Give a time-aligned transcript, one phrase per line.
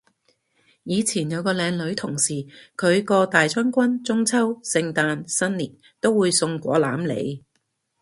[0.81, 2.33] 以前有個靚女同事，
[2.75, 7.43] 佢個大將軍中秋聖誕新年都會送果籃嚟